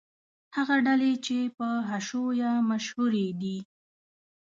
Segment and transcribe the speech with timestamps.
[0.55, 3.57] هغه ډلې چې په حشویه مشهورې دي.